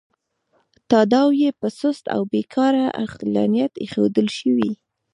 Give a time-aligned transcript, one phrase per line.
[0.89, 4.71] تاداو یې په سست او بې کاره عقلانیت اېښودل شوی.